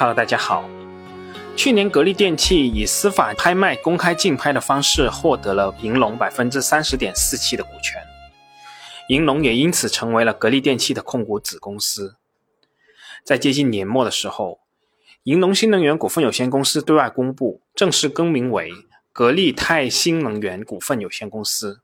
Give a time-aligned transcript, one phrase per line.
[0.00, 0.64] Hello，大家好。
[1.56, 8.00] 去年格力电器以司法拍卖公开竞拍的方式获得了银隆百分之三十点四七的股权，
[9.08, 12.14] 银隆也因此成为了格力电器的控股子公司。
[13.24, 14.60] 在接近年末的时候，
[15.24, 18.70] 银隆新能源股份有限公司对外公布，正式更名为
[19.12, 21.80] 格力泰新能源股份有限公司。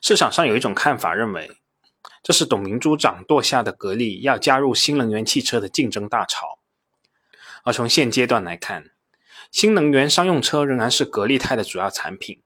[0.00, 1.50] 市场上有一种看法认为，
[2.22, 6.59] 这是董明珠掌舵下的格力要加入新能源汽车的竞争大潮。
[7.64, 8.90] 而从现阶段来看，
[9.50, 12.40] 新能源商用车仍然是格力泰的主要产品。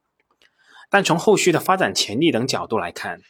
[0.89, 3.21] 但从后续的发展潜力等角度来看，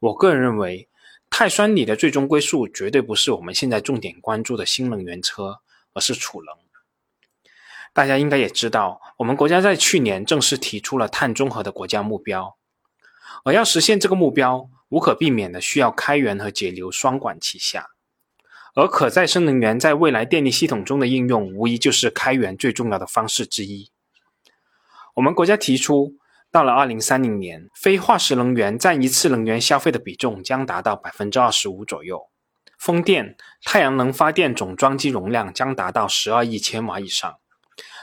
[0.00, 0.88] 我个人认为，
[1.30, 5.60] 碳酸锂的最终归宿绝对不是我们现在重点关注的新能源车，
[5.92, 6.54] 而是储能。
[7.92, 12.58] 大家应该也知道，我们国家在去年正式提出了碳中和的国家目标，
[13.42, 17.88] 而要实现这个目标，无可避免的需要开源和节流双管齐下。
[18.76, 23.90] 而可再生能源在未来电力系统中的应用，无疑就是开源最重要的方式之一。
[25.14, 26.16] 我们国家提出，
[26.50, 32.28] 到了二零三零年，非化石能源占一次能源消费的比重将达到百分之二十五左右，
[32.78, 37.38] 风电、太阳能发电总装机容量将达到十二亿千瓦以上。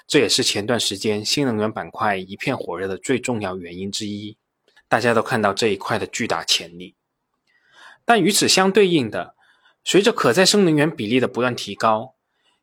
[0.08, 4.40] 这也是前段时间新能源板块一片火热的最重要原因之一。
[4.88, 6.96] 大家都看到这一块的巨大潜力，
[8.04, 9.36] 但与此相对应的。
[9.84, 12.16] 随着可再生能源比例的不断提高，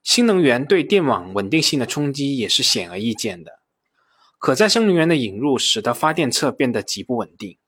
[0.02, 3.60] 新能源对电网稳定性的冲击也是显而易见的。
[4.38, 7.58] 可再生能源的引入使得发电侧变得极不稳定，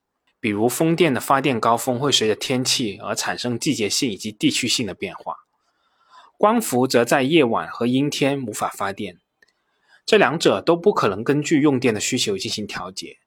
[0.41, 5.37] 比如风电的发电高峰会随着天气而产生季节性以及地区性的变化，
[6.39, 9.19] 光伏则在夜晚和阴天无法发电，
[10.07, 13.19] 这两者都不可能根据用电的需求进行调节。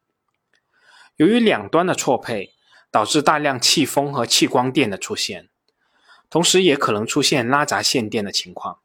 [1.18, 2.56] 由于两端的错配，
[2.90, 5.50] 导致大量弃风和弃光电的出现。
[6.30, 8.80] 同时，也可能出现拉闸限电的情况。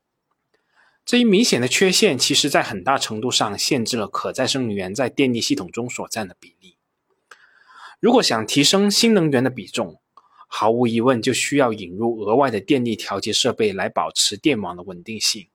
[1.05, 6.77] 这一明显的缺陷，其实在很大程度上限制了可再生能源在电力系统中所占的比例。
[7.99, 10.01] 如果想提升新能源的比重，
[10.47, 15.49] 毫无疑问就需要引入额外的电力调节设备来保持电网的稳定性。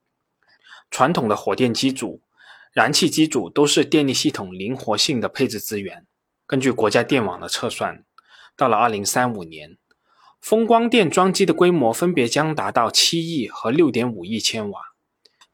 [0.90, 2.20] 传统的火电机组、
[2.72, 6.04] 燃气机组都是电力系统灵活性的配置资源。
[6.46, 8.04] 根据国家电网的测算，
[8.56, 9.78] 到了二零三五年。
[10.40, 14.80] 风光电装机的规模分别将达到七亿和六点五亿千瓦，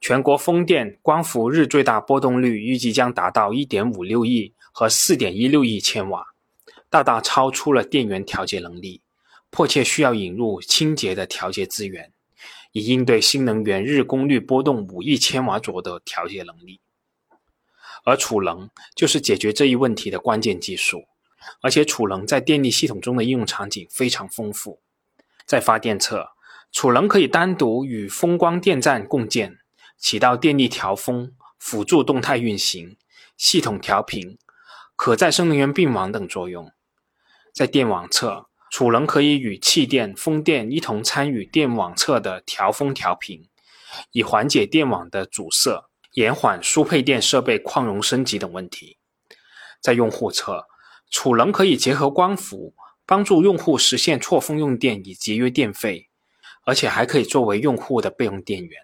[0.01, 6.27] 全国风电光伏日最大波动率预计将达到一点五六亿和四点一六亿千瓦，
[6.91, 9.01] 大大超出了电源调节能力，
[9.49, 12.13] 迫切需要引入清洁的调节资源，
[12.73, 16.81] 以应对新能源日功率波动五亿千瓦左右的调节能力。
[18.05, 21.05] 而储能就是解决这一问题的关键技术。
[21.61, 24.81] 而且储能在电力系统中的应用场景非常丰富，
[25.47, 26.31] 在发电侧，
[26.71, 29.59] 储能可以单独与风光电站共建，
[29.99, 32.97] 起到电力调峰、辅助动态运行、
[33.37, 34.39] 系统调频、
[34.97, 36.67] 可再生能源并网等作用；
[37.53, 43.49] 在电网侧，储能可以与气电、风电一同参与电网侧的调峰调频，
[44.13, 48.97] 以缓解电网的阻塞，延缓输配电设备扩容升级等问题；
[49.81, 50.67] 在用户侧，
[51.13, 52.75] 储能可以结合光伏，
[53.05, 56.09] 帮助用户实现错峰用电以节约电费，
[56.65, 58.81] 而且还可以作为用户的备用电源。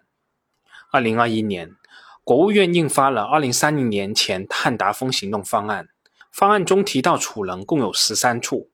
[0.92, 1.74] 二零二一年，
[2.22, 5.86] 国务院印发了《二零三零年前碳达峰行动方案》，
[6.30, 8.70] 方案中提到储能共有十三处。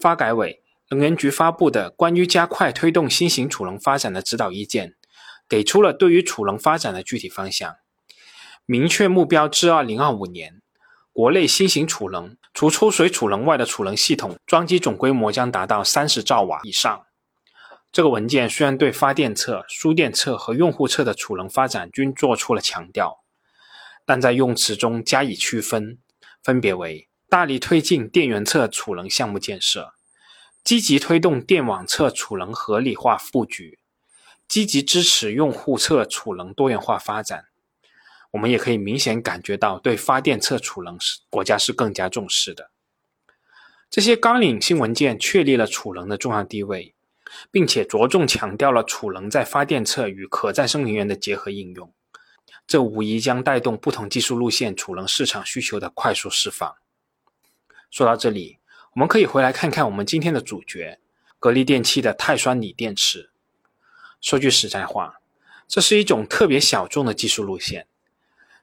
[0.00, 0.60] 发改委、
[0.90, 4.90] 能源局发布的《关于加快推动新型储能发展的指导意见》，
[5.48, 7.76] 给出了对于储能发展的具体方向，
[8.66, 10.60] 明确目标至二零二五年。
[11.12, 17.06] 国内新型储能，除抽水储能外的储能系统装机总规模将达到三十兆瓦以上。
[17.92, 23.20] 这个文件虽然对发电侧、输电侧和用户侧的储能发展均做出了强调，
[24.04, 25.98] 但在用词中加以区分，
[26.42, 29.92] 分别为大力推进电源侧储能项目建设，
[30.64, 33.78] 积极推动电网侧储能合理化布局，
[34.48, 37.44] 积极支持用户侧储能多元化发展。
[38.32, 42.70] 我们也可以明显感觉到，对发电侧储能是国家是更加重视的。
[43.90, 46.94] 这些纲领性文件确立了储能的重要地位，
[47.50, 51.92] 并且着重强调了储能在发电侧与可再生能源的结合应用。
[52.66, 56.76] 这无疑将带动不同技术路线储能市场需求的快速释放。
[57.90, 58.58] 说到这里，
[58.92, 61.00] 我们可以回来看看我们今天的主角——
[61.40, 63.30] 格力电器的碳酸锂电池。
[64.20, 65.20] 说句实在话，
[65.66, 67.86] 这是一种特别小众的技术路线。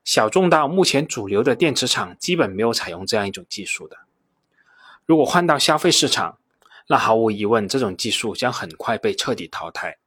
[0.06, 3.98] 小众到目前主流的电池厂基本没有采用这样一种技术的。
[5.06, 6.38] 如果换到消费市场，
[6.88, 9.98] 那毫无疑问，这种技术将很快被彻底淘汰。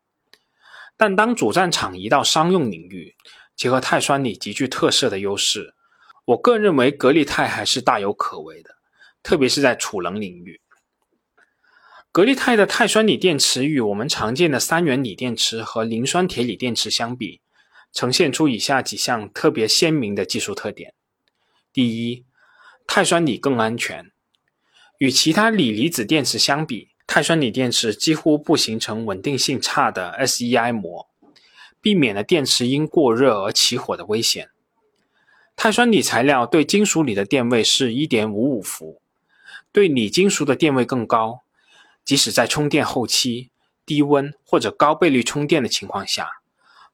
[0.96, 3.16] 但当主战场移到商用领域，
[3.56, 5.74] 结合碳酸锂极具特色的优势，
[6.26, 8.76] 我个人认为格力钛还是大有可为的，
[9.24, 10.60] 特别是在储能领域。
[12.12, 17.40] 格力钛的碳酸锂电池与我们常见的三元锂电池和磷酸铁锂电池相比，
[17.92, 20.94] 呈现出以下几项特别鲜明的技术特点：
[21.72, 22.24] 第一，
[22.86, 24.10] 碳酸锂更安全。
[24.98, 31.08] 与其他锂离子电池相比，碳酸锂电池几乎不形成稳定性差的 SEI 膜，
[31.80, 34.50] 避免了电池因过热而起火的危险。
[35.56, 39.00] 碳酸锂材料对金属锂的电位是1.55伏，
[39.72, 41.40] 对锂金属的电位更高。
[42.04, 43.50] 即使在充电后期、
[43.84, 46.40] 低温或者高倍率充电的情况下，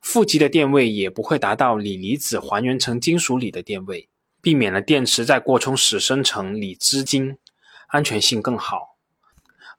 [0.05, 4.11] 负极的电位也不会达到锂离子还原成金属锂的电位，
[4.43, 7.39] 避免了电池在过充时生成锂资晶，
[7.87, 8.99] 安全性更好。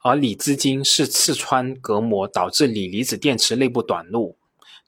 [0.01, 4.35] 而锂资晶是刺穿隔膜，导致锂离子电池内部短路，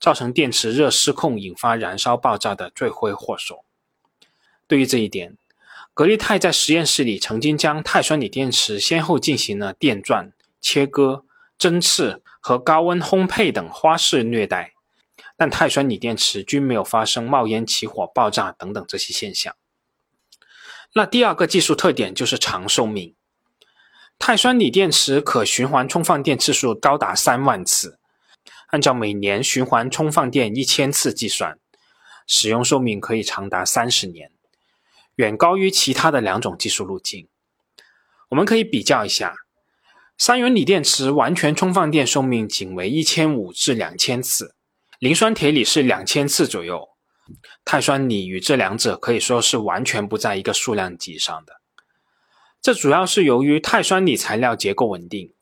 [0.00, 3.64] 造成电池热失控，引发燃烧爆炸的罪魁祸首。
[4.66, 5.36] 对于这一点，
[5.94, 10.32] 格力泰在实验室里曾经将碳酸锂电池先后进行了电钻。
[10.60, 11.24] 切割、
[11.56, 14.74] 针刺和高温烘焙等花式虐待，
[15.38, 19.54] 但碳酸锂电池均没有发生冒烟、起火、爆炸等等这些现象。
[20.94, 23.14] 那第二个技术特点就是长寿命。
[24.18, 28.00] 碳酸锂电池可循环充放电次数高达三万次，
[28.70, 31.56] 按照每年循环充放电一千次计算，
[32.26, 34.32] 使用寿命可以长达三十年，
[35.14, 37.28] 远高于其他的两种技术路径。
[38.30, 39.36] 我们可以比较一下。
[40.16, 44.56] 三元锂电池完全充放电寿命仅为一千五至两千次，
[44.98, 46.88] 磷酸铁锂是两千次左右，
[47.64, 51.60] 碳酸锂与这两者可以说是完全不在一个数量级上的。
[52.60, 55.32] 这主要是由于碳酸锂材料结构稳定，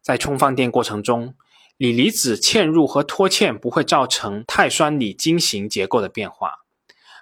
[0.00, 1.34] 在充放电过程中，
[1.76, 6.60] 锂离子嵌入和脱嵌不会造成碳酸锂晶型结构的变化，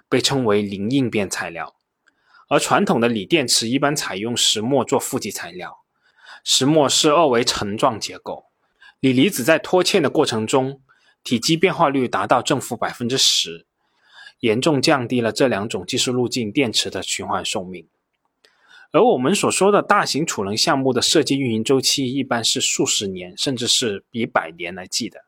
[0.07, 1.75] 被称为零应变材料。
[2.49, 5.79] 而传统的锂电池一般采用石墨做负极材料。
[6.43, 8.45] 石墨是二维层状结构，
[8.99, 10.81] 锂离子在脱嵌的过程中，
[11.23, 13.65] 体积变化率达到正负百分之十，
[14.39, 17.87] 严重降低了这两种技术路径电池的循环寿命。
[18.91, 25.25] 而我们所说的大型储能项目的设计运营周期一般是数十年，甚至是以百年来计的。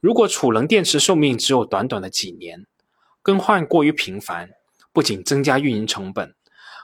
[0.00, 2.66] 如果储能电池寿命只有短短的几年，
[3.22, 4.50] 更换过于频繁，
[4.92, 6.34] 不仅增加运营成本，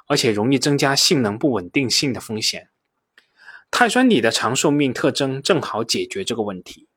[0.07, 2.71] 而且容易增加性能不稳定性的风险。
[3.71, 6.89] 碳酸锂的长寿命特征正好解决这个问题。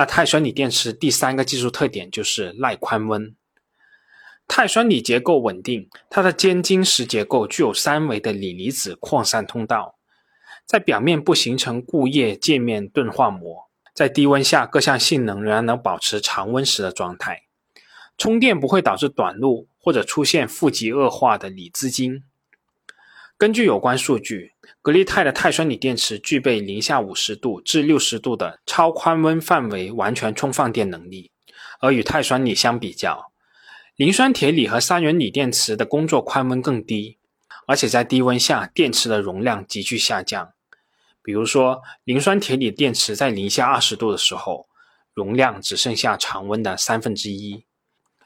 [0.00, 3.36] 那碳酸锂电池第三个技术特点就是耐宽温。
[4.48, 9.98] 碳酸锂结构稳定，它的尖晶石结构具有三维的锂离子扩散通道，
[10.64, 17.42] 在表面不形成固液界面钝化膜，在低温下各项性能仍然能保持常温时的状态，
[18.16, 22.24] 充电不会导致短路或者出现负极恶化的锂资晶。
[23.36, 24.54] 根据有关数据，
[24.90, 31.30] 格力钛的碳酸锂电池具备零下五十度至六十度的超宽温范围完全充放电能力。
[31.78, 33.30] 而与碳酸锂相比较，
[33.94, 37.18] 磷酸铁锂和三元锂电池的工作宽温更低，
[37.68, 40.50] 而且在低温下电池的容量急剧下降。
[41.22, 44.66] 比如说，磷酸铁锂电池在零下二十度的时候，
[45.14, 47.64] 容量只剩下常温的三分之一，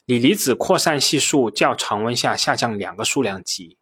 [0.06, 3.76] 锂离子扩散系数较常温下下降两个数量级。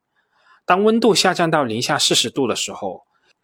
[0.72, 3.02] 当温度下降到零下四十度的时候，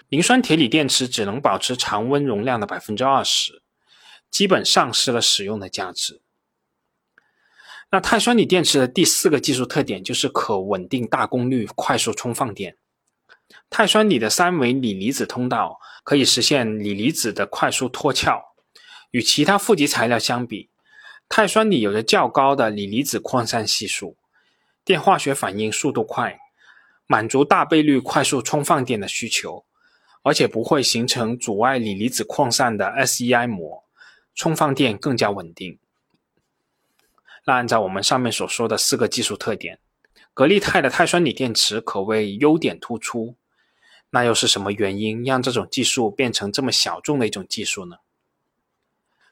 [0.08, 3.60] 磷酸铁锂电池只能保持常温容量的百分之二十，
[4.30, 6.22] 基本丧失了使用的价值。
[7.90, 12.78] 那碳酸锂电池的第四个技术特点就是可稳定大功率快速充放电。
[13.68, 18.40] 碳酸锂的三维锂离子通道可以实现锂离子的快速脱壳。
[19.10, 20.70] 与其他负极材料相比，
[21.28, 24.16] 碳酸锂有着较高的锂离子扩散系数，
[24.82, 26.38] 电化学反应速度快。
[27.08, 29.64] 满足大倍率快速充放电的需求，
[30.22, 33.82] 而且不会形成阻碍锂离子扩散的 SEI 膜，
[34.34, 35.78] 充放电更加稳定。
[37.46, 39.78] 那按照我们上面所说的四个技术特点，
[40.34, 43.36] 格力钛的碳酸锂电池可谓优点突出。
[44.10, 47.96] 那又是什么原因让这种技术变成这么小众的一种技术呢？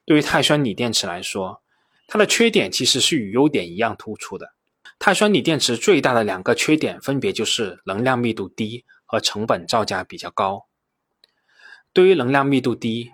[0.06, 1.62] 对于碳酸锂电池来说，
[2.06, 4.54] 它的缺点其实是与优点一样突出的。
[4.98, 10.66] 碳酸锂电池最大的两个缺点分别就是能量密度低和成本造价比较高。
[11.92, 13.12] 对于能量密度低，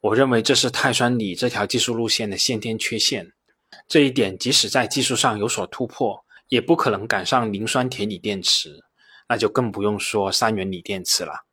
[0.00, 3.32] 我认为这是碳酸锂这条技术路线的先天缺陷。
[3.86, 8.84] 这一点即使在技术上有所突破，也不可能赶上磷酸铁锂电池，
[9.28, 11.44] 那就更不用说三元锂电池了。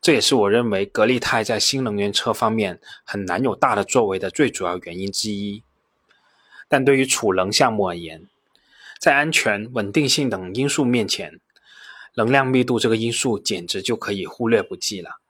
[0.00, 5.62] 这也是我认为格力泰在新能源车方面很难有大的作为的最主要原因之一。
[6.68, 8.28] 但对于储能项目而言，
[8.98, 11.40] 在安全、稳定性等因素面前，
[12.14, 15.20] 能量密度这个因素简直就可以忽略不计了。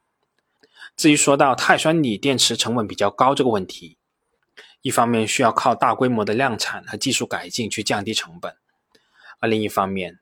[0.97, 3.97] 至于说到碳酸锂电池成本比较高这个问题，
[4.81, 8.55] 一方面需要靠大规模的量产和技术改进去降低成本，
[9.39, 10.19] 而另一方面，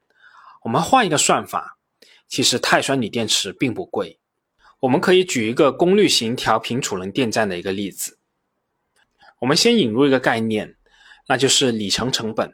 [0.63, 1.77] 我们换一个算法，
[2.27, 4.19] 其实碳酸锂电池并不贵。
[4.81, 8.19] 我们可以举一个功率型调频储能电站的一个例子。
[9.39, 10.75] 我们先引入一个概念，
[11.27, 12.53] 那就是里程成本。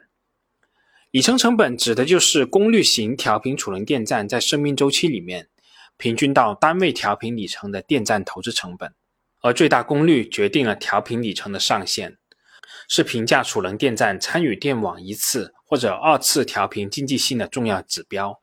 [1.14, 5.48] 里程成本指的就是功率型调频储能电站在生命周期里面，
[5.96, 8.92] 平均到单位调频里程的电站投资成本，
[9.40, 12.18] 而最大功率决定了调频里程的上限，
[12.88, 18.40] 是评价储能电站参与电网一次或者二次调频经济性的重要指标。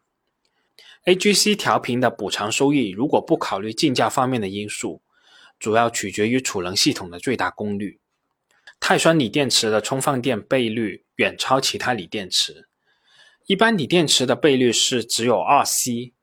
[1.03, 5.01] AGC 调频的补偿收益如果不考虑竞价方面的因素，
[5.59, 7.99] 主要取决于储能系统的最大功率。
[8.79, 12.67] 碳酸锂电池的充放电倍率远超其他锂电池，
[13.45, 16.13] 一般锂电池的倍率是只有二 C，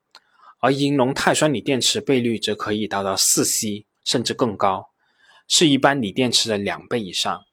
[0.59, 4.90] 而银龙碳酸锂电池倍率则可以达到四 C，甚至更高，
[5.47, 7.45] 是一般锂电池的两倍以上。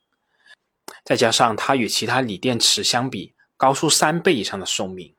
[1.04, 5.14] 再加上它与其他锂电池相比高出三倍以上的寿命，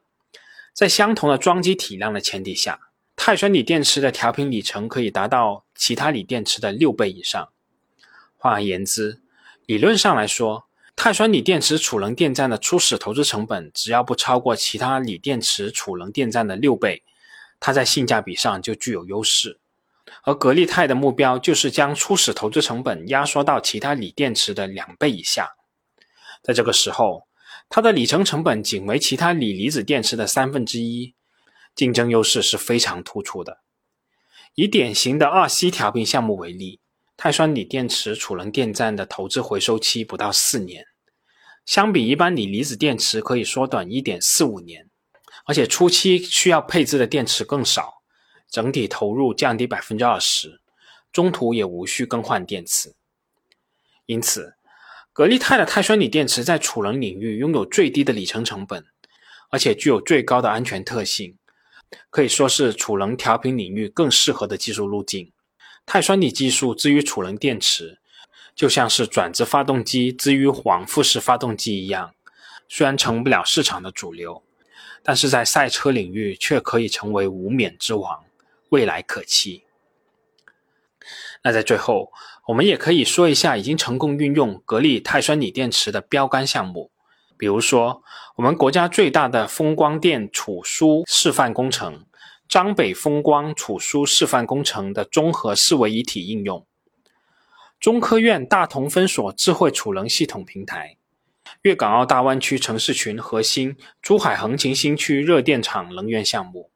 [0.74, 7.52] 在相同的装机体量的前提下，碳酸锂电池的调频里程可以达到其他锂电池的六倍以上。
[8.36, 9.22] 换而言之，
[9.64, 10.65] 理论上来说，
[10.96, 17.04] 碳酸锂电池储能电站的初始投资成本只要不超过其他锂电池储能电站的六倍，
[17.60, 19.60] 它在性价比上就具有优势。
[20.22, 25.50] 而格力泰的目标就是将初始投资成本压缩到其他锂电池的两倍以下。
[26.42, 27.28] 在这个时候，
[27.68, 31.14] 它的里程成本仅为其他锂离子电池的三分之一，
[31.74, 33.60] 竞争优势是非常突出的。
[34.54, 36.80] 以典型的二 C 调频项目为例。
[37.16, 40.84] 碳酸锂电池储能电站的投资回收期不到四年，
[41.64, 44.90] 相比一般锂离子电池可以缩短一点四五年，
[45.46, 48.02] 而且初期需要配置的电池更少，
[48.50, 50.60] 整体投入降低百分之二十，
[51.10, 52.94] 中途也无需更换电池。
[54.04, 54.54] 因此，
[55.14, 58.84] 格力泰的碳酸锂电池在储能领域拥有最低的里程成本，
[59.48, 61.38] 而且具有最高的安全特性，
[62.10, 65.32] 可以说是储能调频领域更适合的技术路径。
[65.86, 68.00] 碳酸锂技术之于储能电池，
[68.56, 72.12] 就像是转子发动机之于往复式发动机一样，
[72.68, 74.42] 虽然成不了市场的主流，
[75.04, 78.24] 但是在赛车领域却可以成为无冕之王，
[78.70, 79.62] 未来可期。
[81.44, 82.12] 那在最后，
[82.48, 86.90] 我们也可以说一下已经成功运用格力碳酸锂电池的标杆项目，
[87.38, 88.02] 比如说
[88.34, 92.04] 我们国家最大的风光电储输示范工程。
[92.48, 96.64] 张北风光储输示范工程的综合四维一体应用，
[97.80, 100.96] 中科院大同分所智慧储能系统平台，
[101.62, 106.70] 粤港澳大湾区城市群核心珠海横琴新区热电厂能源项目，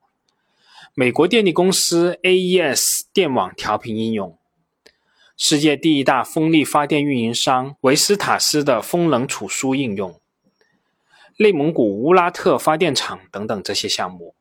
[0.93, 4.37] 美国电力公司 AES 电网调频应用，
[5.37, 10.21] 世界第一大风力发电运营商维斯塔斯的风能储输应用，
[11.39, 14.35] 内蒙古乌拉特发电厂等等这些项目。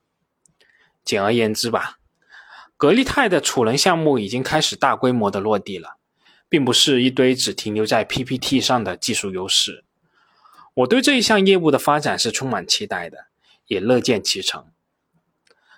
[1.09, 1.97] 简而言之吧，
[2.77, 5.97] 格力泰的储能项目已经开始大规模的落地了，
[6.47, 9.83] 并不是一堆只停留在 PPT 上的技术优势。
[10.75, 13.25] 我对这一项业务的发展是充满期待的，
[13.65, 14.67] 也乐见其成。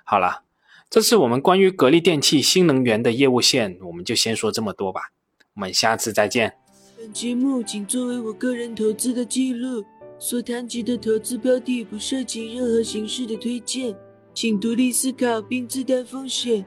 [0.04, 0.44] 好了，
[0.90, 5.14] 这次我们关于格力电器新能源的业务线，我们就先说这么多吧。
[5.54, 6.58] 我们下次再见。
[6.98, 9.86] 本节目仅作为我个人投资的记录，
[10.20, 13.96] 所谈及的投资标的不涉及任何形式的推荐。
[14.34, 16.66] 请独立思考并自担风险。